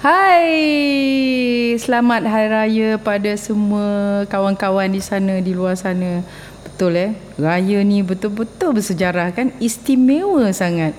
[0.00, 6.24] Hai, selamat Hari Raya pada semua kawan-kawan di sana, di luar sana.
[6.64, 10.96] Betul eh, raya ni betul-betul bersejarah kan, istimewa sangat.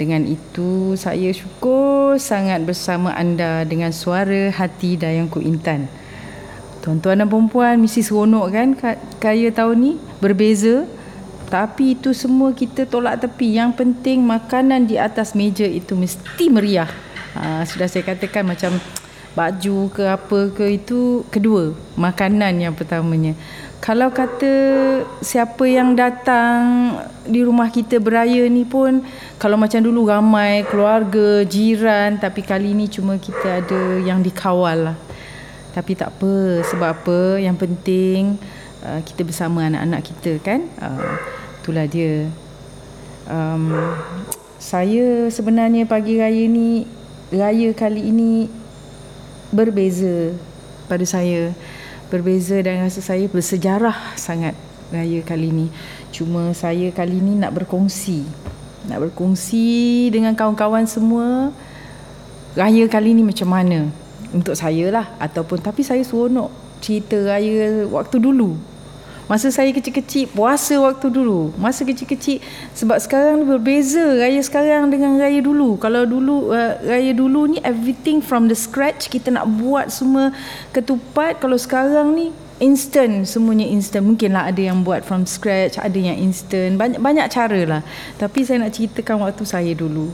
[0.00, 5.84] Dengan itu, saya syukur sangat bersama anda dengan suara hati Dayangku Intan.
[6.80, 8.68] Tuan-tuan dan perempuan mesti seronok kan
[9.20, 9.92] kaya tahun ni,
[10.24, 10.88] berbeza.
[11.52, 13.60] Tapi itu semua kita tolak tepi.
[13.60, 17.07] Yang penting makanan di atas meja itu mesti meriah.
[17.36, 18.80] Ha, sudah saya katakan macam
[19.36, 23.38] baju ke apa ke itu kedua makanan yang pertamanya.
[23.78, 24.50] Kalau kata
[25.22, 29.06] siapa yang datang di rumah kita beraya ni pun
[29.38, 34.98] kalau macam dulu ramai keluarga jiran tapi kali ni cuma kita ada yang dikawal lah.
[35.70, 37.18] Tapi tak apa sebab apa?
[37.38, 38.20] Yang penting
[38.82, 40.66] uh, kita bersama anak-anak kita kan?
[40.82, 41.14] Uh,
[41.62, 42.26] itulah dia.
[43.30, 43.78] Um,
[44.58, 46.97] saya sebenarnya pagi raya ni
[47.32, 48.48] raya kali ini
[49.52, 50.36] berbeza
[50.86, 51.52] pada saya.
[52.08, 54.56] Berbeza dan rasa saya bersejarah sangat
[54.88, 55.66] raya kali ini.
[56.08, 58.48] Cuma saya kali ini nak berkongsi
[58.88, 61.52] nak berkongsi dengan kawan-kawan semua
[62.56, 63.92] raya kali ini macam mana.
[64.28, 66.52] Untuk saya lah ataupun tapi saya seronok
[66.84, 68.56] cerita raya waktu dulu
[69.28, 71.52] Masa saya kecil-kecil puasa waktu dulu.
[71.60, 72.40] Masa kecil-kecil
[72.72, 75.76] sebab sekarang berbeza raya sekarang dengan raya dulu.
[75.76, 80.32] Kalau dulu uh, raya dulu ni everything from the scratch kita nak buat semua
[80.72, 81.44] ketupat.
[81.44, 84.08] Kalau sekarang ni instant semuanya instant.
[84.08, 86.80] Mungkinlah ada yang buat from scratch, ada yang instant.
[86.80, 87.82] Banyak banyak cara lah.
[88.16, 90.08] Tapi saya nak ceritakan waktu saya dulu.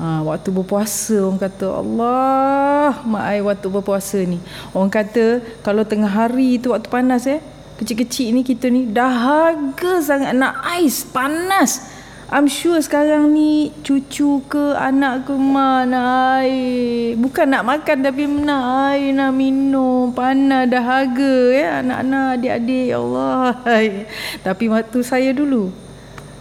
[0.00, 4.40] Ha, waktu berpuasa orang kata Allah mak ai waktu berpuasa ni
[4.72, 7.36] orang kata kalau tengah hari tu waktu panas eh
[7.80, 10.36] kecil-kecil ni kita ni dahaga sangat.
[10.36, 11.88] Nak ais panas.
[12.30, 17.18] I'm sure sekarang ni cucu ke anak ke mak nak air.
[17.18, 20.14] Bukan nak makan tapi nak air nak minum.
[20.14, 21.68] Panas dahaga ya.
[21.82, 23.50] Anak-anak adik-adik ya Allah.
[24.46, 25.89] Tapi waktu saya dulu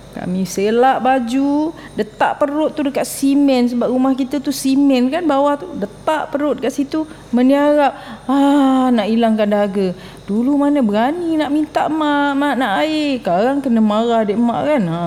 [0.09, 5.53] kami selak baju, letak perut tu dekat simen sebab rumah kita tu simen kan bawah
[5.53, 5.69] tu.
[5.77, 7.93] Letak perut dekat situ meniarap.
[8.25, 9.93] Ah, nak hilangkan dahaga.
[10.25, 13.21] Dulu mana berani nak minta mak, mak nak air.
[13.21, 14.83] Sekarang kena marah adik mak kan.
[14.89, 15.01] Ha.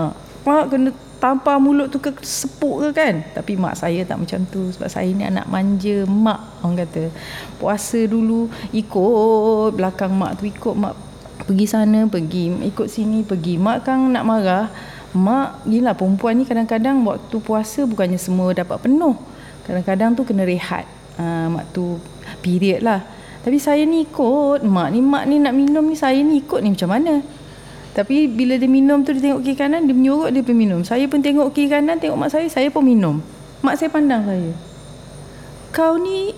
[0.47, 3.15] Mak kena tampar mulut tu ke sepuk ke kan.
[3.35, 7.11] Tapi mak saya tak macam tu sebab saya ni anak manja mak orang kata.
[7.59, 11.12] Puasa dulu ikut belakang mak tu ikut mak
[11.47, 13.59] pergi sana pergi ikut sini pergi.
[13.59, 14.67] Mak kan nak marah.
[15.13, 19.17] Mak gila perempuan ni kadang-kadang waktu puasa bukannya semua dapat penuh.
[19.69, 20.89] Kadang-kadang tu kena rehat.
[21.21, 22.01] Uh, mak tu
[22.41, 23.05] period lah.
[23.43, 24.65] Tapi saya ni ikut.
[24.65, 27.21] Mak ni mak ni nak minum ni saya ni ikut ni macam mana?
[27.93, 30.81] Tapi bila dia minum tu dia tengok kiri kanan dia menyorok dia pun minum.
[30.81, 33.21] Saya pun tengok kiri kanan tengok mak saya saya pun minum.
[33.61, 34.53] Mak saya pandang saya.
[35.77, 36.33] Kau ni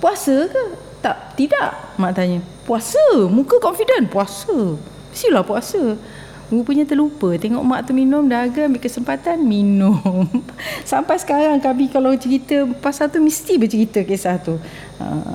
[0.00, 0.62] puasa ke
[1.04, 2.00] tak tidak.
[2.00, 3.28] Mak tanya puasa?
[3.28, 4.08] Muka confident?
[4.08, 4.80] Puasa.
[5.12, 6.00] Mestilah puasa.
[6.48, 7.36] Rupanya terlupa.
[7.36, 10.28] Tengok mak tu minum Dahaga ambil kesempatan Minum.
[10.88, 14.60] Sampai sekarang Kami kalau cerita Pasal tu mesti bercerita Kisah tu.
[15.00, 15.34] Uh,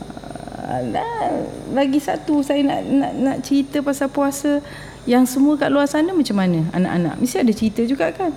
[1.74, 4.62] Lagi satu Saya nak, nak nak cerita Pasal puasa
[5.10, 7.18] Yang semua kat luar sana Macam mana Anak-anak?
[7.18, 8.30] Mesti ada cerita juga kan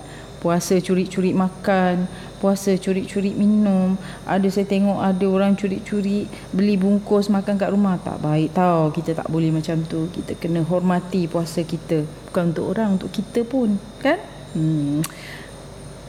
[0.43, 2.11] Puasa curi-curi makan
[2.43, 3.95] puasa curi-curi minum.
[4.27, 7.95] Ada saya tengok ada orang curi-curi beli bungkus makan kat rumah.
[8.03, 10.11] Tak baik tau kita tak boleh macam tu.
[10.11, 12.03] Kita kena hormati puasa kita.
[12.27, 14.19] Bukan untuk orang untuk kita pun kan?
[14.51, 14.99] Hmm.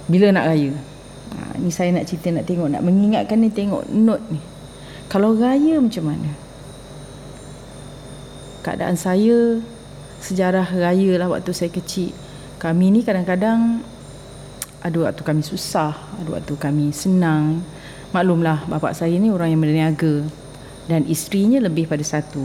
[0.05, 0.75] bila nak raya?
[1.33, 4.43] Ha, ni saya nak cerita nak tengok nak mengingatkan ni tengok note ni.
[5.09, 6.35] Kalau raya macam mana?
[8.67, 9.63] Keadaan saya
[10.19, 12.11] sejarah raya lah waktu saya kecil.
[12.61, 13.81] Kami ni kadang-kadang
[14.85, 17.65] ada waktu kami susah, ada waktu kami senang.
[18.13, 20.29] Maklumlah bapak saya ni orang yang berniaga
[20.85, 22.45] dan isterinya lebih pada satu.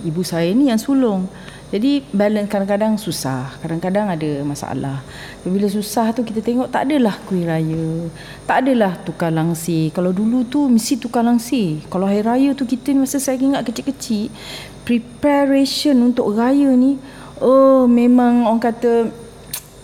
[0.00, 1.28] Ibu saya ni yang sulung.
[1.68, 5.04] Jadi balance kadang-kadang susah, kadang-kadang ada masalah.
[5.44, 8.08] Bila susah tu kita tengok tak adalah kuih raya,
[8.48, 9.92] tak adalah tukar langsi.
[9.92, 11.84] Kalau dulu tu mesti tukar langsi.
[11.92, 14.32] Kalau hari raya tu kita ni masa saya ingat kecil-kecil,
[14.88, 16.96] preparation untuk raya ni,
[17.44, 19.12] oh memang orang kata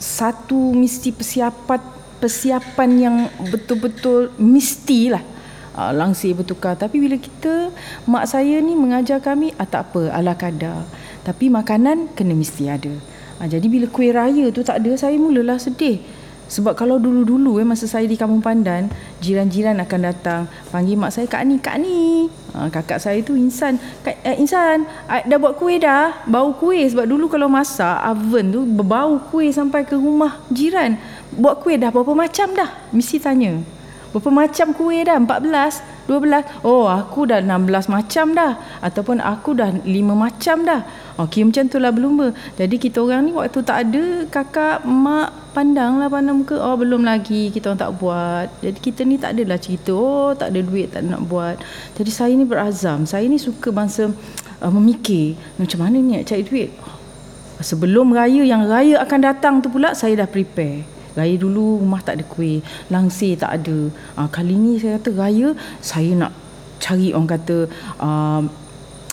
[0.05, 1.81] satu mesti persiapan
[2.21, 3.17] persiapan yang
[3.49, 5.25] betul-betul mestilah
[5.73, 6.77] uh, langsir bertukar.
[6.77, 7.73] Tapi bila kita
[8.05, 10.85] mak saya ni mengajar kami ah, tak apa ala kadar.
[11.25, 12.93] Tapi makanan kena mesti ada.
[13.41, 16.05] Uh, jadi bila kuih raya tu tak ada saya mulalah sedih
[16.49, 18.93] sebab kalau dulu-dulu eh masa saya di Kampung Pandan,
[19.25, 22.29] jiran-jiran akan datang panggil mak saya Kak Ni, Kak Ni.
[22.55, 27.09] Ha, kakak saya tu insan, Kak, eh, insan dah buat kuih dah, bau kuih sebab
[27.09, 31.01] dulu kalau masak oven tu berbau kuih sampai ke rumah jiran.
[31.35, 32.71] Buat kuih dah berapa macam dah?
[32.95, 33.59] Mesti tanya.
[34.15, 35.19] Berapa macam kuih dah?
[35.19, 35.95] 14.
[36.05, 38.53] 12 oh aku dah 16 macam dah
[38.85, 40.81] ataupun aku dah 5 macam dah
[41.15, 42.35] okey macam tu lah berlumba.
[42.59, 46.59] Jadi kita orang ni waktu tak ada kakak mak pandang lah pandang muka.
[46.59, 48.47] Oh belum lagi kita orang tak buat.
[48.59, 51.57] Jadi kita ni tak adalah cerita oh tak ada duit tak nak buat.
[51.95, 53.07] Jadi saya ni berazam.
[53.07, 54.11] Saya ni suka bangsa
[54.59, 56.71] uh, memikir macam mana ni nak cari duit?
[57.63, 60.83] Sebelum raya yang raya akan datang tu pula saya dah prepare.
[61.15, 62.59] Raya dulu rumah tak ada kuih,
[62.91, 63.95] langsir tak ada.
[64.19, 66.35] Uh, kali ni saya kata raya saya nak
[66.83, 67.71] cari orang kata
[68.03, 68.43] uh,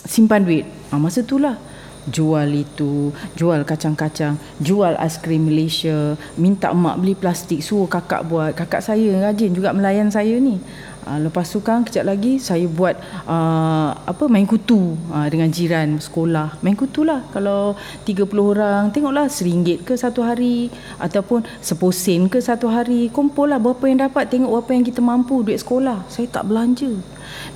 [0.09, 0.65] simpan duit.
[0.89, 1.61] Uh, masa itulah
[2.09, 8.57] jual itu, jual kacang-kacang, jual aiskrim Malaysia, minta mak beli plastik, suruh kakak buat.
[8.57, 10.57] Kakak saya rajin juga melayan saya ni.
[11.01, 12.93] Uh, lepas tu kan kejap lagi saya buat
[13.25, 16.61] uh, apa main kutu uh, dengan jiran sekolah.
[16.61, 17.73] Main kutu lah kalau
[18.05, 20.69] 30 orang tengoklah RM1 ke satu hari
[21.01, 23.09] ataupun seposen ke satu hari.
[23.09, 26.05] Kumpul lah berapa yang dapat tengok berapa yang kita mampu duit sekolah.
[26.05, 26.93] Saya tak belanja.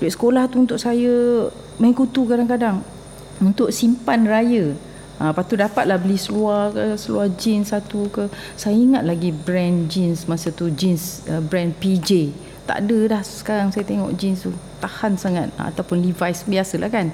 [0.01, 1.45] Duit sekolah tu untuk saya
[1.77, 2.81] main kutu kadang-kadang
[3.41, 4.75] untuk simpan raya.
[5.15, 8.27] Ha, lepas tu dapatlah beli seluar ke, seluar jeans satu ke.
[8.59, 12.35] Saya ingat lagi brand jeans masa tu, jeans uh, brand PJ
[12.65, 14.51] tak ada dah sekarang saya tengok jeans tu
[14.81, 17.13] tahan sangat ataupun Levi's biasalah kan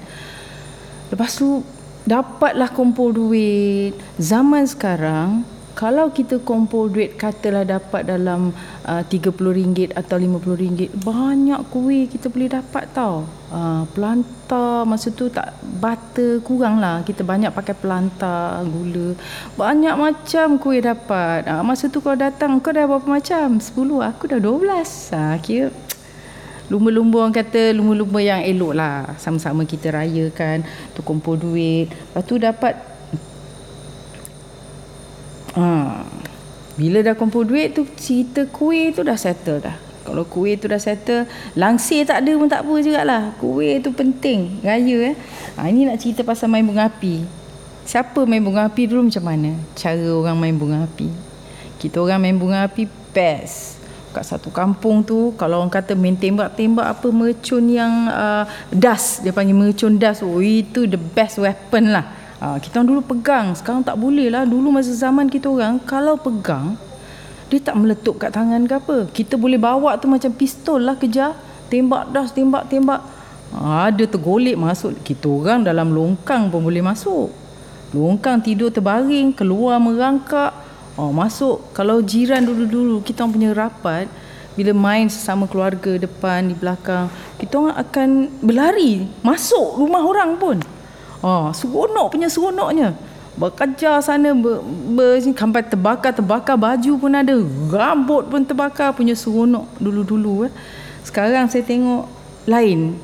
[1.12, 1.60] lepas tu
[2.08, 8.52] dapatlah kumpul duit zaman sekarang kalau kita kumpul duit katalah dapat dalam
[8.84, 13.24] uh, RM30 atau RM50 banyak kuih kita boleh dapat tau.
[13.52, 17.00] Uh, pelanta masa tu tak butter kurang lah.
[17.04, 19.16] Kita banyak pakai pelanta gula.
[19.56, 21.48] Banyak macam kuih dapat.
[21.48, 23.60] Uh, masa tu kau datang kau dah berapa macam?
[23.60, 24.68] 10 aku dah 12
[25.16, 25.72] uh, kira
[26.72, 29.16] lumba-lumba orang kata lumba-lumba yang elok lah.
[29.20, 30.64] Sama-sama kita rayakan
[30.96, 31.92] tu kumpul duit.
[31.92, 32.91] Lepas tu dapat
[36.82, 39.78] Bila dah kumpul duit tu cerita kuih tu dah settle dah.
[40.02, 43.22] Kalau kuih tu dah settle, langsir tak ada pun tak apa juga lah.
[43.38, 45.16] Kuih tu penting, raya eh.
[45.54, 47.22] Ha, ini nak cerita pasal main bunga api.
[47.86, 49.54] Siapa main bunga api dulu macam mana?
[49.78, 51.06] Cara orang main bunga api.
[51.78, 53.78] Kita orang main bunga api best.
[54.10, 58.42] Kat satu kampung tu, kalau orang kata main tembak-tembak apa mercun yang uh,
[58.74, 60.18] das, dia panggil mercun das.
[60.18, 62.10] Oh, itu the best weapon lah.
[62.42, 64.42] Ha, kita dulu pegang, sekarang tak boleh lah.
[64.42, 66.74] Dulu masa zaman kita orang, kalau pegang,
[67.46, 69.06] dia tak meletup kat tangan ke apa.
[69.14, 71.38] Kita boleh bawa tu macam pistol lah kejar.
[71.70, 72.98] Tembak dah, tembak, tembak.
[73.54, 74.90] Ha, ada tergolek masuk.
[75.06, 77.30] Kita orang dalam longkang pun boleh masuk.
[77.94, 80.50] Longkang tidur terbaring, keluar merangkak.
[80.98, 81.70] Oh, masuk.
[81.70, 84.10] Kalau jiran dulu-dulu, kita punya rapat,
[84.58, 87.06] bila main sesama keluarga depan, di belakang,
[87.38, 88.08] kita orang akan
[88.42, 89.06] berlari.
[89.22, 90.58] Masuk rumah orang pun.
[91.22, 92.98] Ha, seronok punya seronoknya.
[93.32, 94.60] Bekerja sana ber,
[94.92, 97.32] ber, sampai terbakar terbakar baju pun ada,
[97.72, 100.52] rambut pun terbakar punya seronok dulu-dulu eh.
[101.06, 102.10] Sekarang saya tengok
[102.44, 102.98] lain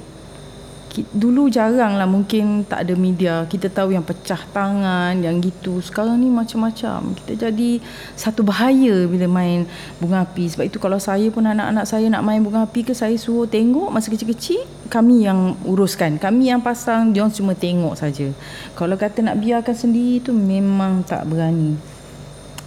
[1.12, 3.44] dulu jarang lah mungkin tak ada media.
[3.46, 5.78] Kita tahu yang pecah tangan yang gitu.
[5.84, 7.14] Sekarang ni macam-macam.
[7.14, 7.80] Kita jadi
[8.16, 9.68] satu bahaya bila main
[10.00, 10.48] bunga api.
[10.50, 13.92] Sebab itu kalau saya pun anak-anak saya nak main bunga api ke saya suruh tengok
[13.92, 16.16] masa kecil-kecil kami yang uruskan.
[16.16, 18.32] Kami yang pasang dia cuma tengok saja.
[18.74, 21.76] Kalau kata nak biarkan sendiri tu memang tak berani.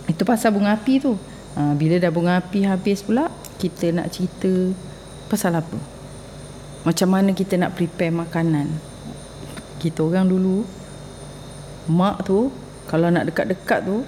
[0.07, 1.13] Itu pasal bunga api tu.
[1.51, 3.27] Ha, bila dah bunga api habis pula
[3.59, 4.71] kita nak cerita
[5.27, 6.00] pasal apa
[6.81, 8.81] macam mana kita nak prepare makanan
[9.81, 10.65] kita orang dulu
[11.89, 12.53] mak tu
[12.85, 14.05] kalau nak dekat-dekat tu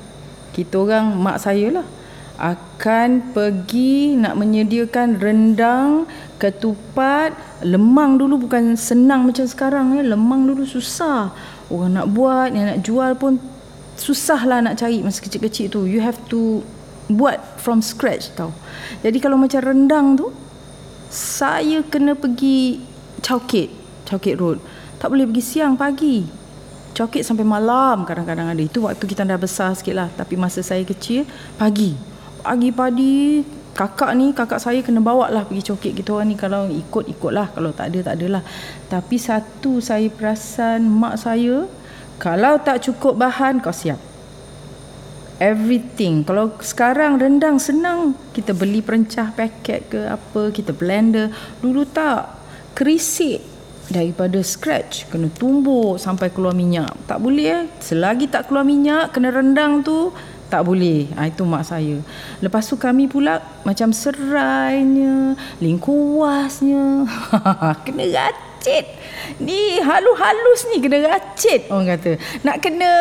[0.54, 1.88] kita orang mak saya lah
[2.34, 6.10] akan pergi nak menyediakan rendang,
[6.42, 10.04] ketupat, lemang dulu bukan senang macam sekarang ya.
[10.04, 11.30] Lemang dulu susah.
[11.70, 13.38] Orang nak buat, yang nak jual pun
[13.96, 15.86] susah lah nak cari masa kecil-kecil tu.
[15.86, 16.66] You have to
[17.06, 18.50] buat from scratch tau.
[19.06, 20.34] Jadi kalau macam rendang tu,
[21.14, 22.82] saya kena pergi
[23.22, 23.70] Chowkit,
[24.10, 24.58] Chowkit Road.
[24.98, 26.26] Tak boleh pergi siang pagi.
[26.98, 28.58] Chowkit sampai malam kadang-kadang ada.
[28.58, 30.10] Itu waktu kita dah besar sikit lah.
[30.10, 31.30] Tapi masa saya kecil,
[31.62, 31.94] pagi.
[32.42, 33.46] Pagi pagi,
[33.78, 35.94] kakak ni, kakak saya kena bawa lah pergi Chowkit.
[36.02, 37.46] Kita orang ni kalau ikut, ikut lah.
[37.54, 38.42] Kalau tak ada, tak adalah.
[38.90, 41.70] Tapi satu saya perasan mak saya,
[42.18, 44.13] kalau tak cukup bahan, kau siap
[45.44, 46.24] everything.
[46.24, 51.28] Kalau sekarang rendang senang, kita beli perencah paket ke apa, kita blender.
[51.60, 52.40] Dulu tak.
[52.72, 53.44] Kerisik
[53.92, 56.90] daripada scratch kena tumbuk sampai keluar minyak.
[57.04, 57.64] Tak boleh eh.
[57.84, 60.16] Selagi tak keluar minyak, kena rendang tu
[60.48, 61.12] tak boleh.
[61.18, 62.00] Ha, itu mak saya.
[62.40, 67.10] Lepas tu kami pula macam serainya, lingkuasnya.
[67.86, 68.86] kena racit.
[69.44, 72.12] Ni halus-halus ni kena racit orang kata.
[72.48, 72.92] Nak kena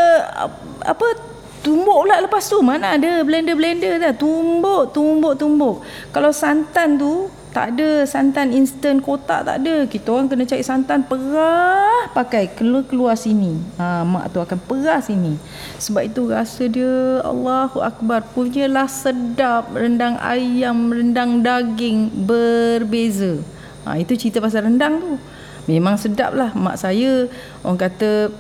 [0.83, 1.32] apa
[1.63, 7.77] Tumbuk pula lepas tu Mana ada blender-blender dah Tumbuk, tumbuk, tumbuk Kalau santan tu Tak
[7.77, 9.85] ada santan instant kotak tak ada.
[9.85, 13.61] Kita orang kena cari santan perah pakai keluar keluar sini.
[13.77, 15.37] Ha, mak tu akan perah sini.
[15.77, 23.37] Sebab itu rasa dia Allahu akbar punyalah sedap rendang ayam, rendang daging berbeza.
[23.85, 25.21] Ha, itu cerita pasal rendang tu.
[25.69, 27.29] Memang sedap lah mak saya
[27.61, 28.33] orang kata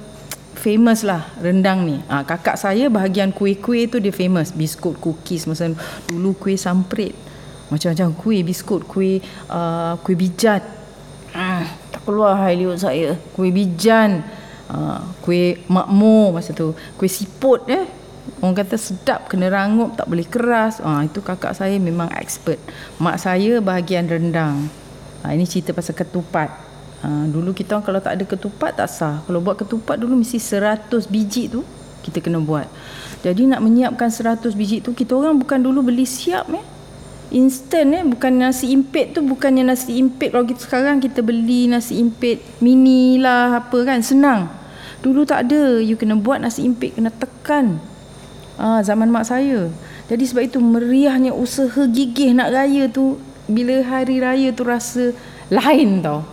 [0.62, 1.98] famous lah rendang ni.
[2.06, 4.54] Ha, kakak saya bahagian kuih-kuih tu dia famous.
[4.54, 5.74] Biskut, cookies masa
[6.06, 7.18] dulu kuih samprit.
[7.66, 9.18] Macam-macam kuih biskut kuih
[9.50, 10.62] uh, kuih bijan
[11.34, 13.18] uh, tak keluar liut saya.
[13.34, 14.22] Kuih bijan
[14.70, 16.78] uh, kuih makmur masa tu.
[16.94, 17.82] Kuih siput eh.
[18.38, 20.78] Orang kata sedap kena rangup tak boleh keras.
[20.78, 22.62] Uh, itu kakak saya memang expert.
[23.02, 24.70] Mak saya bahagian rendang.
[25.26, 26.61] Uh, ini cerita pasal ketupat
[27.02, 29.20] uh, dulu kita kalau tak ada ketupat tak sah.
[29.26, 31.60] Kalau buat ketupat dulu mesti 100 biji tu
[32.02, 32.66] kita kena buat.
[33.22, 36.64] Jadi nak menyiapkan 100 biji tu kita orang bukan dulu beli siap eh.
[37.32, 38.02] Instant eh.
[38.02, 40.34] Bukan nasi impit tu bukannya nasi impit.
[40.34, 44.50] Kalau kita sekarang kita beli nasi impit mini lah apa kan senang.
[45.02, 45.78] Dulu tak ada.
[45.78, 47.78] You kena buat nasi impit kena tekan.
[48.58, 49.70] Ah zaman mak saya.
[50.10, 53.16] Jadi sebab itu meriahnya usaha gigih nak raya tu
[53.46, 55.14] bila hari raya tu rasa
[55.50, 56.31] lain tau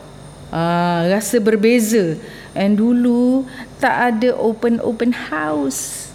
[0.49, 2.17] ah rasa berbeza.
[2.57, 3.45] And dulu
[3.77, 6.09] tak ada open open house.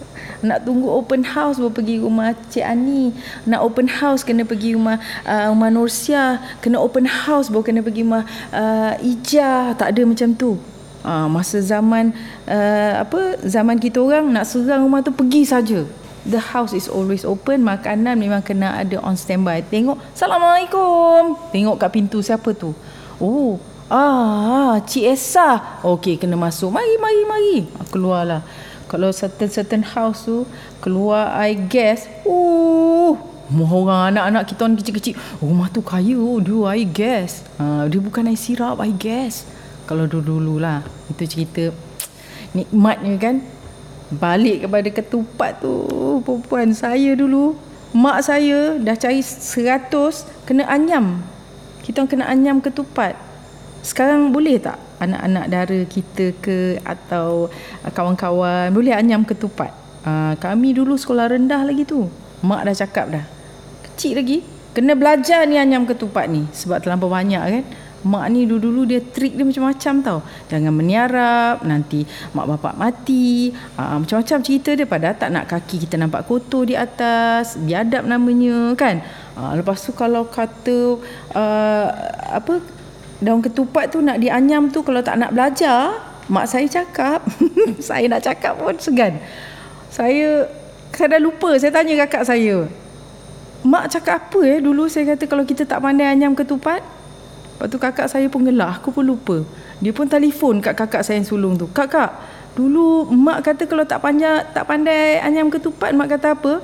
[0.45, 3.17] Nak tunggu open house baru pergi rumah Cik Ani.
[3.49, 8.05] Nak open house kena pergi rumah uh, rumah Nursia kena open house baru kena pergi
[8.05, 10.61] rumah uh, Ija tak ada macam tu.
[11.05, 12.17] Uh, masa zaman
[12.49, 15.81] uh, apa zaman kita orang nak serang rumah tu pergi saja.
[16.25, 17.65] The house is always open.
[17.65, 19.65] Makanan memang kena ada on standby.
[19.65, 21.41] Tengok assalamualaikum.
[21.53, 22.77] Tengok kat pintu siapa tu.
[23.17, 23.57] Oh
[23.93, 25.81] Ah, Cik Esa.
[25.85, 26.73] Okey, kena masuk.
[26.73, 27.57] Mari, mari, mari.
[27.93, 28.41] Keluarlah.
[28.89, 30.45] Kalau certain certain house tu
[30.79, 33.17] keluar I guess uh
[33.49, 35.15] Mohon orang anak-anak kita orang kecil-kecil.
[35.41, 37.45] Rumah tu kaya Dia I guess.
[37.61, 39.45] Ha, Dia bukan air sirap I guess.
[39.85, 40.81] Kalau dulu-dulu lah
[41.13, 41.69] Itu cerita
[42.57, 43.37] Nikmatnya kan?
[44.09, 45.77] Balik kepada ketupat tu
[46.25, 47.53] Perempuan saya dulu
[47.93, 51.21] Mak saya dah cari seratus Kena anyam.
[51.85, 53.34] Kita orang kena anyam ketupat
[53.85, 57.53] Sekarang boleh tak anak-anak dara kita ke atau
[57.85, 59.77] uh, kawan-kawan boleh anyam ketupat.
[60.01, 62.09] Uh, kami dulu sekolah rendah lagi tu.
[62.41, 63.25] Mak dah cakap dah.
[63.93, 64.41] Kecil lagi.
[64.73, 66.49] Kena belajar ni anyam ketupat ni.
[66.57, 67.65] Sebab terlampau banyak kan.
[68.05, 70.19] Mak ni dulu-dulu dia trik dia macam-macam tau.
[70.49, 71.65] Jangan meniarap.
[71.65, 73.53] Nanti mak bapak mati.
[73.77, 74.89] Uh, macam-macam cerita dia.
[74.89, 77.61] Pada tak nak kaki kita nampak kotor di atas.
[77.61, 79.05] Biadab namanya kan.
[79.37, 81.01] Uh, lepas tu kalau kata
[81.33, 81.87] uh,
[82.33, 82.61] apa
[83.25, 85.97] daun ketupat tu nak dianyam tu kalau tak nak belajar
[86.29, 87.25] mak saya cakap.
[87.89, 89.21] Saya nak cakap pun segan.
[89.93, 90.49] Saya
[90.95, 92.71] saya dah lupa saya tanya kakak saya.
[93.67, 94.59] Mak cakap apa eh?
[94.63, 96.81] Dulu saya kata kalau kita tak pandai anyam ketupat
[97.55, 99.37] lepas tu kakak saya pun gelak aku pun lupa.
[99.81, 101.69] Dia pun telefon kat kakak saya yang sulung tu.
[101.73, 102.13] Kakak
[102.55, 106.61] dulu mak kata kalau tak pandai tak pandai anyam ketupat mak kata apa?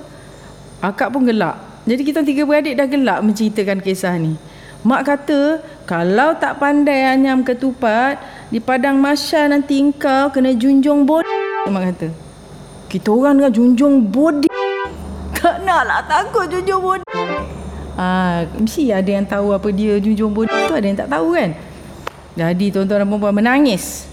[0.80, 1.56] Akak pun gelak.
[1.84, 4.36] Jadi kita tiga beradik dah gelak menceritakan kisah ni
[4.80, 8.16] Mak kata kalau tak pandai anyam ketupat
[8.48, 11.28] di padang masya nanti engkau kena junjung bod.
[11.68, 12.08] Mak kata
[12.88, 14.48] kita orang dengan junjung bod.
[15.36, 17.00] Tak naklah takut junjung bod.
[18.00, 21.52] Ah, mesti ada yang tahu apa dia junjung bod tu ada yang tak tahu kan.
[22.40, 24.08] Jadi tuan-tuan dan puan menangis.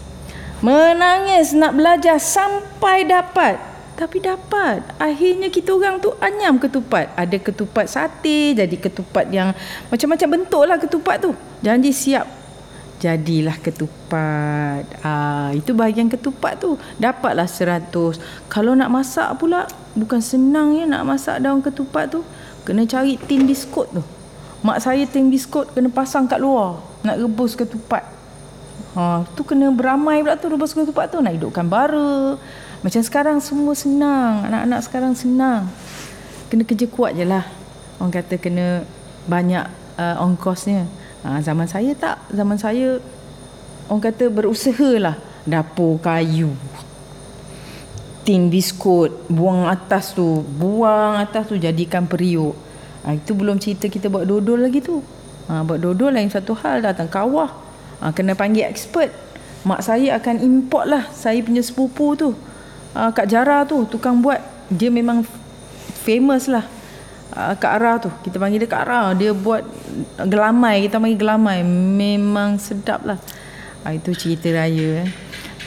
[0.59, 3.55] Menangis nak belajar sampai dapat
[3.97, 4.85] tapi dapat.
[5.01, 7.09] Akhirnya kita orang tu anyam ketupat.
[7.17, 9.57] Ada ketupat sate, jadi ketupat yang
[9.89, 11.33] macam-macam bentuk lah ketupat tu.
[11.65, 12.29] Janji siap.
[13.01, 14.85] Jadilah ketupat.
[15.01, 16.77] Ah, itu bahagian ketupat tu.
[17.01, 18.21] Dapatlah seratus.
[18.45, 19.65] Kalau nak masak pula,
[19.97, 22.21] bukan senang ya nak masak daun ketupat tu.
[22.61, 24.05] Kena cari tin biskut tu.
[24.61, 26.81] Mak saya tin biskut kena pasang kat luar.
[27.01, 28.05] Nak rebus ketupat.
[28.97, 31.21] Ha, tu kena beramai pula tu rebus ketupat tu.
[31.21, 32.37] Nak hidupkan bara.
[32.85, 34.45] Macam sekarang semua senang.
[34.45, 35.65] Anak-anak sekarang senang.
[36.47, 37.45] Kena kerja kuat je lah.
[37.97, 38.85] Orang kata kena
[39.25, 39.65] banyak
[39.97, 40.85] uh, ongkosnya.
[41.25, 42.21] Ha, zaman saya tak.
[42.29, 43.01] Zaman saya
[43.89, 45.17] orang kata berusaha lah.
[45.47, 46.53] Dapur kayu.
[48.21, 49.25] Tin biskut.
[49.25, 50.45] Buang atas tu.
[50.45, 52.53] Buang atas tu jadikan periuk.
[53.01, 55.01] Ha, itu belum cerita kita buat dodol lagi tu.
[55.49, 57.49] Ha, buat dodol lain satu hal datang kawah.
[58.05, 59.09] Ha, kena panggil expert.
[59.65, 62.37] Mak saya akan import lah saya punya sepupu tu
[62.97, 64.41] uh, Kak Jara tu tukang buat
[64.73, 65.21] dia memang
[66.01, 66.65] famous lah.
[67.31, 69.13] Uh, Kak Ara tu kita panggil dia Kak Ara.
[69.13, 69.61] Dia buat
[70.25, 71.61] gelamai kita panggil gelamai.
[71.69, 73.21] Memang sedap lah.
[73.85, 75.09] Uh, itu cerita raya eh.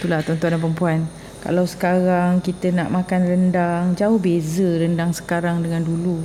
[0.01, 1.01] itulah tuan-tuan dan perempuan
[1.45, 6.21] kalau sekarang kita nak makan rendang jauh beza rendang sekarang dengan dulu.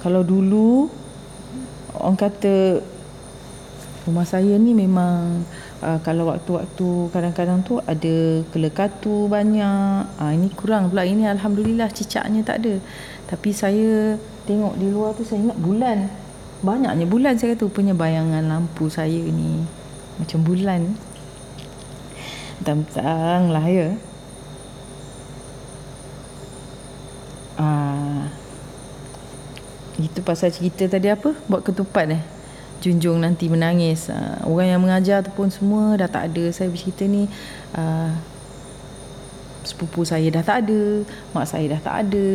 [0.00, 0.88] Kalau dulu
[1.96, 2.80] orang kata
[4.08, 5.44] Rumah saya ni memang
[5.80, 10.06] uh, kalau waktu-waktu kadang-kadang tu ada kelekatu banyak.
[10.20, 11.04] Uh, ini kurang pula.
[11.04, 12.74] Ini Alhamdulillah cicaknya tak ada.
[13.28, 15.98] Tapi saya tengok di luar tu saya ingat bulan.
[16.60, 19.64] Banyaknya bulan saya kata punya bayangan lampu saya ni.
[20.20, 20.92] Macam bulan.
[22.60, 23.88] Tentang lah ya.
[27.60, 28.28] Ah,
[30.00, 31.36] itu pasal cerita tadi apa?
[31.48, 32.39] Buat ketupat eh.
[32.80, 34.08] Junjung nanti menangis.
[34.08, 36.44] Uh, orang yang mengajar tu pun semua dah tak ada.
[36.50, 37.28] Saya bercerita ni
[37.76, 38.10] uh,
[39.60, 41.04] sepupu saya dah tak ada,
[41.36, 42.26] mak saya dah tak ada.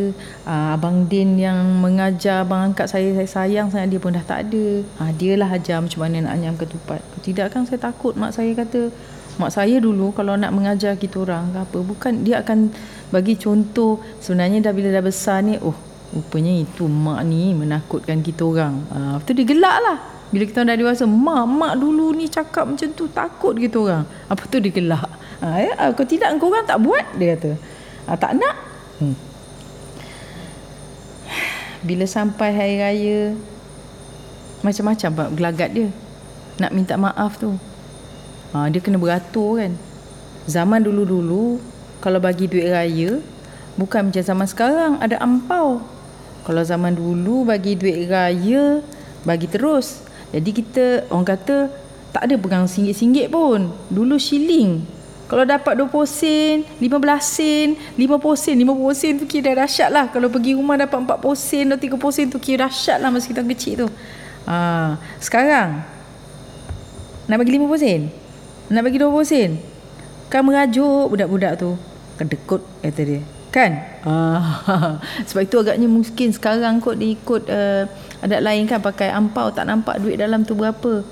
[0.45, 4.47] Uh, abang Din yang mengajar abang angkat saya, saya sayang sangat dia pun dah tak
[4.47, 4.65] ada.
[5.01, 7.01] Uh, dia lah ajar macam mana nak anyam ketupat.
[7.25, 8.93] Tidak kan saya takut mak saya kata
[9.35, 12.71] mak saya dulu kalau nak mengajar kita orang ke apa bukan dia akan
[13.11, 15.75] bagi contoh sebenarnya dah bila dah besar ni oh
[16.15, 18.87] Rupanya itu mak ni menakutkan kita orang.
[18.87, 19.97] Lepas tu dia gelak lah.
[20.33, 24.03] Bila kita dah dewasa, mak, mak dulu ni cakap macam tu takut kita orang.
[24.25, 25.05] Apa tu dia gelak.
[25.43, 27.51] Ha, ya, kalau tidak kau orang tak buat, dia kata.
[28.09, 28.55] Ha, tak nak.
[28.97, 29.15] Hmm.
[31.85, 33.19] Bila sampai hari raya,
[34.65, 35.87] macam-macam gelagat dia.
[36.57, 37.53] Nak minta maaf tu.
[38.55, 39.77] Ha, dia kena beratur kan.
[40.49, 41.61] Zaman dulu-dulu,
[42.01, 43.21] kalau bagi duit raya,
[43.77, 45.83] bukan macam zaman sekarang, ada ampau.
[46.45, 48.81] Kalau zaman dulu bagi duit raya
[49.25, 50.04] bagi terus.
[50.35, 51.71] Jadi kita orang kata
[52.11, 53.71] tak ada pegang singgit-singgit pun.
[53.87, 54.83] Dulu shilling.
[55.25, 56.85] Kalau dapat 20 sen, 15
[57.23, 60.05] sen, 50 sen, 50 sen tu kira dahsyat lah.
[60.11, 63.41] Kalau pergi rumah dapat 40 sen atau 30 sen tu kira dahsyat lah masa kita
[63.41, 63.87] kecil tu.
[64.45, 65.81] Ha, sekarang,
[67.25, 68.01] nak bagi 50 sen?
[68.69, 69.49] Nak bagi 20 sen?
[70.29, 71.73] Kan merajuk budak-budak tu.
[72.21, 73.21] Kedekut kata dia.
[73.49, 73.71] Kan?
[74.05, 74.61] Ah,
[75.27, 77.89] sebab itu agaknya mungkin sekarang kot dia ikut uh,
[78.25, 81.05] adat lain kan pakai ampau tak nampak duit dalam tu berapa.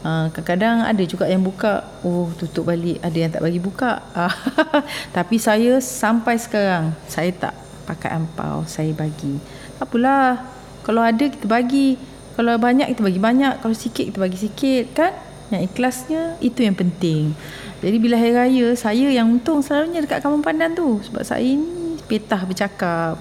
[0.00, 4.00] Uh, kadang-kadang ada juga yang buka, oh tutup balik, ada yang tak bagi buka.
[4.16, 4.32] Uh,
[5.16, 7.52] tapi saya sampai sekarang saya tak
[7.84, 9.36] pakai ampau, saya bagi.
[9.76, 10.40] Apalah.
[10.80, 12.00] Kalau ada kita bagi.
[12.38, 15.12] Kalau banyak kita bagi banyak, kalau sikit kita bagi sikit kan?
[15.52, 17.36] Yang ikhlasnya itu yang penting.
[17.84, 21.96] Jadi bila hari raya saya yang untung selalunya dekat kampung pandan tu sebab saya ni
[22.04, 23.16] petah bercakap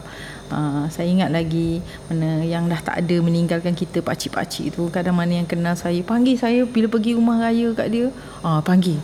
[0.50, 1.78] Uh, saya ingat lagi
[2.10, 6.42] mana yang dah tak ada meninggalkan kita pakcik-pakcik tu kadang mana yang kenal saya panggil
[6.42, 8.10] saya bila pergi rumah raya kat dia.
[8.42, 8.98] Uh, panggil.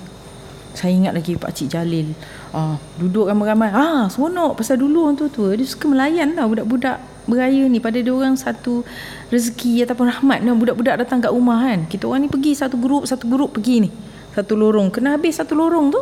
[0.75, 2.17] Saya ingat lagi pakcik Jalil.
[2.49, 3.69] Uh, duduk ramai-ramai.
[3.71, 5.53] Ah seronok pasal dulu orang tua-tua.
[5.53, 6.97] Dia suka melayan lah budak-budak
[7.29, 7.77] beraya ni.
[7.77, 8.81] Pada dia orang satu
[9.29, 11.86] rezeki ataupun rahmat ni budak-budak datang kat rumah kan.
[11.86, 13.89] Kita orang ni pergi satu grup satu grup pergi ni.
[14.34, 14.89] Satu lorong.
[14.89, 16.01] Kena habis satu lorong tu.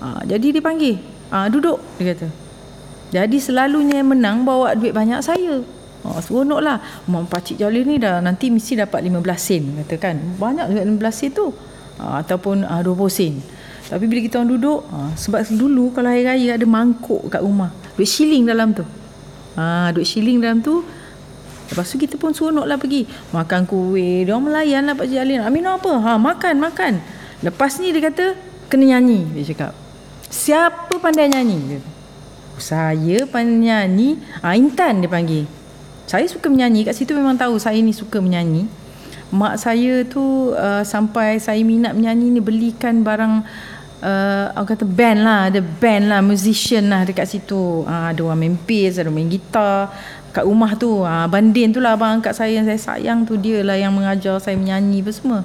[0.00, 0.96] Uh, jadi dia panggil.
[1.30, 2.49] Uh, duduk dia kata
[3.10, 5.66] jadi selalunya yang menang bawa duit banyak saya.
[6.00, 6.78] Oh, seronok lah.
[7.10, 9.62] Mak Pakcik Jalil ni dah nanti mesti dapat 15 sen.
[9.84, 10.38] Katakan.
[10.38, 11.50] Banyak duit 15 sen tu.
[12.00, 13.34] Ha, ataupun ha, 20 sen.
[13.90, 14.80] Tapi bila kita orang duduk.
[14.88, 17.74] Ha, sebab dulu kalau hari raya ada mangkuk kat rumah.
[17.98, 18.86] Duit shilling dalam tu.
[19.58, 20.86] Ha, duit shilling dalam tu.
[21.70, 23.04] Lepas tu kita pun seronok lah pergi.
[23.34, 24.24] Makan kuih.
[24.24, 25.42] Dia orang melayan lah Pakcik Jalil.
[25.42, 25.92] Amin apa?
[25.98, 27.02] Ha, makan, makan.
[27.42, 28.38] Lepas ni dia kata.
[28.70, 29.26] Kena nyanyi.
[29.34, 29.74] Dia cakap.
[30.30, 31.58] Siapa pandai nyanyi?
[31.66, 31.89] Dia kata
[32.60, 35.44] saya penyanyi ah, Intan dia panggil.
[36.06, 36.84] Saya suka menyanyi.
[36.84, 38.66] Kat situ memang tahu saya ni suka menyanyi.
[39.30, 43.46] Mak saya tu uh, sampai saya minat menyanyi ni belikan barang
[44.02, 45.40] uh, orang kata band lah.
[45.54, 47.86] Ada band lah musician lah dekat situ.
[47.86, 49.94] Uh, ada orang main bass ada main gitar.
[50.34, 52.18] Kat rumah tu uh, bandin tu lah abang.
[52.18, 55.40] Angkat saya yang saya sayang tu dia lah yang mengajar saya menyanyi apa semua.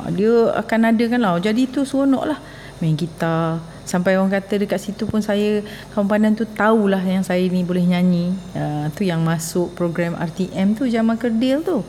[0.00, 1.36] Uh, dia akan ada kan lah.
[1.36, 2.40] Jadi tu seronok lah.
[2.80, 5.62] Main gitar sampai orang kata dekat situ pun saya
[5.94, 8.34] kawan pandan tu tahulah yang saya ni boleh nyanyi.
[8.52, 11.86] Uh, tu yang masuk program RTM tu Jamal Kerdil tu.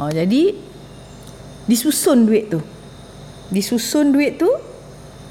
[0.00, 0.56] Uh, jadi
[1.68, 2.64] disusun duit tu.
[3.52, 4.48] Disusun duit tu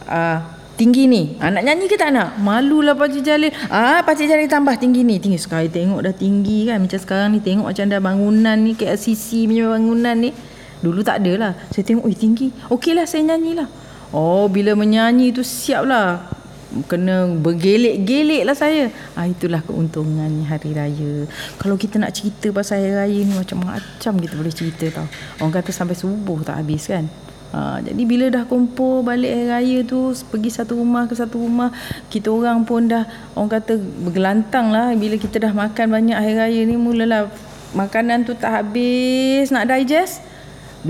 [0.06, 0.40] uh,
[0.78, 1.34] tinggi ni.
[1.42, 2.38] Uh, nak nyanyi ke tak nak?
[2.38, 3.50] Malulah Pakcik Jalil.
[3.74, 5.18] Ah Pakcik Jalil tambah tinggi ni.
[5.18, 5.68] Tinggi sekali.
[5.74, 6.78] Tengok dah tinggi kan.
[6.78, 10.30] Macam sekarang ni tengok macam dah bangunan ni KLCC punya bangunan ni.
[10.78, 11.52] Dulu tak ada lah.
[11.74, 12.54] Saya tengok oi tinggi.
[12.70, 16.32] Okey lah saya nyanyi lah Oh bila menyanyi tu siap lah
[16.68, 18.92] Kena bergelek-gelek lah saya.
[19.16, 21.24] Ah, Itulah keuntungan hari raya.
[21.56, 25.08] Kalau kita nak cerita pasal hari raya ni Macam-macam kita boleh cerita tau.
[25.40, 27.08] Orang kata sampai subuh tak habis kan?
[27.56, 31.72] Ha, jadi bila dah kumpul balik hari raya tu Pergi satu rumah ke satu rumah
[32.12, 33.08] Kita orang pun dah
[33.40, 34.92] Orang kata bergelantang lah.
[34.92, 37.32] Bila kita dah makan banyak hari raya ni Mulalah
[37.72, 40.20] makanan tu tak habis Nak digest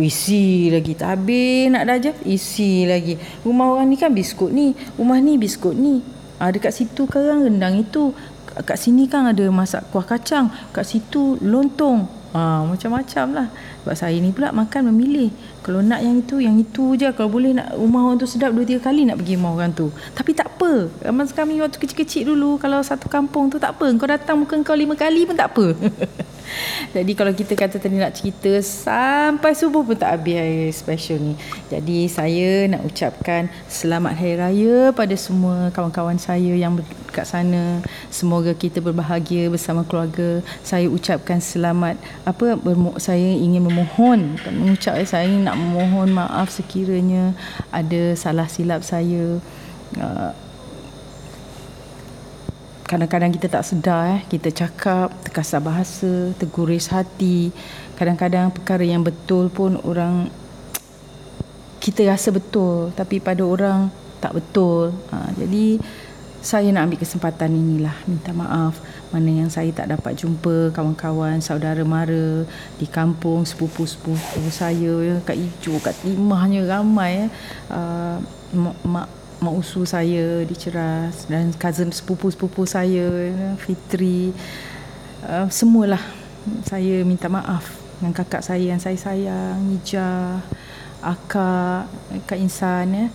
[0.04, 4.78] Isi lagi tak habis nak dah je Isi lagi Rumah orang ni kan biskut ni
[4.96, 6.02] Rumah ni biskut ni
[6.38, 8.14] ha, Dekat situ kan rendang itu
[8.58, 13.48] Kat sini kan ada masak kuah kacang Kat situ lontong Ha, macam-macam lah.
[13.82, 15.32] Sebab saya ni pula makan memilih.
[15.64, 17.08] Kalau nak yang itu, yang itu je.
[17.16, 19.90] Kalau boleh nak rumah orang tu sedap dua tiga kali nak pergi rumah orang tu.
[20.12, 20.92] Tapi tak apa.
[21.10, 23.90] Masa kami waktu kecil-kecil dulu, kalau satu kampung tu tak apa.
[23.96, 25.66] Kau datang muka kau lima kali pun tak apa.
[26.96, 31.34] Jadi kalau kita kata tadi nak cerita sampai subuh pun tak habis hari special ni.
[31.70, 37.82] Jadi saya nak ucapkan selamat hari raya pada semua kawan-kawan saya yang dekat sana.
[38.10, 40.42] Semoga kita berbahagia bersama keluarga.
[40.64, 47.34] Saya ucapkan selamat apa bermu- saya ingin memohon mengucap saya nak memohon maaf sekiranya
[47.72, 49.40] ada salah silap saya.
[49.96, 50.32] Uh,
[52.88, 54.21] kadang-kadang kita tak sedar eh.
[54.32, 57.52] Kita cakap terkasar bahasa terguris hati.
[58.00, 60.32] Kadang-kadang perkara yang betul pun orang
[61.84, 63.91] kita rasa betul tapi pada orang
[64.23, 64.95] tak betul.
[65.12, 65.78] Ha, jadi
[66.41, 68.80] saya nak ambil kesempatan inilah minta maaf.
[69.12, 72.47] Mana yang saya tak dapat jumpa kawan-kawan saudara mara
[72.80, 77.26] di kampung sepupu-sepupu saya ya, kat Ijo kat Timahnya ramai ya.
[77.67, 78.17] Uh,
[78.56, 79.08] mak mak
[79.45, 83.06] usu saya di Ceras dan cousin sepupu-sepupu saya
[83.62, 84.34] Fitri
[85.21, 86.02] uh, semualah
[86.65, 87.69] saya minta maaf
[88.02, 90.41] dengan kakak saya yang saya sayang Nija
[91.06, 91.86] akak
[92.26, 93.08] Kak Insan ya.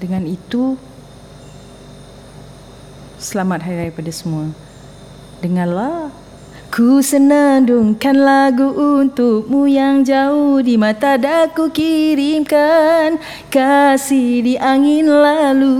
[0.00, 0.80] dengan itu
[3.20, 4.48] selamat hari raya pada semua
[5.44, 6.08] dengarlah
[6.74, 13.14] Ku senandungkan lagu untukmu yang jauh di mata daku kirimkan
[13.46, 15.70] kasih di angin lalu.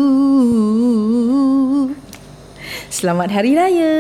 [2.87, 3.95] Selamat Hari Raya.